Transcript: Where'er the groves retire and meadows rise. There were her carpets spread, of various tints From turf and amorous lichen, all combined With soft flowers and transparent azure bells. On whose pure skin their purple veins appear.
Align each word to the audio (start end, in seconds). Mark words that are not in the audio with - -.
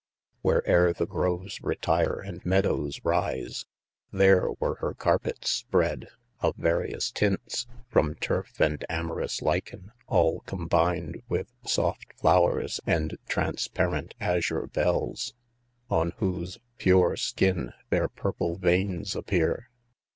Where'er 0.41 0.93
the 0.93 1.05
groves 1.05 1.61
retire 1.61 2.19
and 2.19 2.43
meadows 2.43 2.99
rise. 3.03 3.67
There 4.11 4.49
were 4.59 4.73
her 4.79 4.95
carpets 4.95 5.51
spread, 5.51 6.07
of 6.39 6.55
various 6.55 7.11
tints 7.11 7.67
From 7.87 8.15
turf 8.15 8.59
and 8.59 8.83
amorous 8.89 9.43
lichen, 9.43 9.91
all 10.07 10.39
combined 10.47 11.21
With 11.29 11.53
soft 11.67 12.15
flowers 12.19 12.79
and 12.87 13.19
transparent 13.27 14.15
azure 14.19 14.65
bells. 14.65 15.35
On 15.87 16.13
whose 16.17 16.57
pure 16.79 17.15
skin 17.15 17.71
their 17.91 18.07
purple 18.09 18.57
veins 18.57 19.15
appear. 19.15 19.69